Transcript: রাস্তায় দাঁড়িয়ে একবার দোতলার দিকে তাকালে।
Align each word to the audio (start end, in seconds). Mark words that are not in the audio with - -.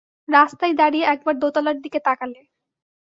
রাস্তায় 0.29 0.73
দাঁড়িয়ে 0.73 1.05
একবার 1.05 1.35
দোতলার 1.39 1.77
দিকে 1.81 1.99
তাকালে। 1.99 2.39